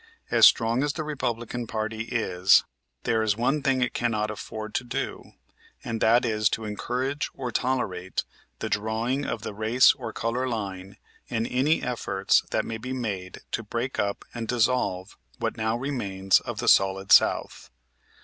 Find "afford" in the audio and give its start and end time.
4.31-4.73